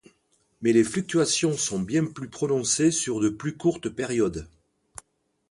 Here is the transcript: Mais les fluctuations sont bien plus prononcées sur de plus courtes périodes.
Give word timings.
Mais 0.63 0.73
les 0.73 0.83
fluctuations 0.83 1.55
sont 1.55 1.79
bien 1.79 2.05
plus 2.05 2.27
prononcées 2.27 2.89
sur 2.89 3.19
de 3.19 3.29
plus 3.29 3.55
courtes 3.55 3.87
périodes. 3.89 4.47